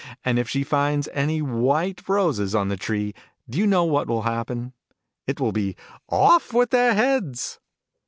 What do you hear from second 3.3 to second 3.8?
do you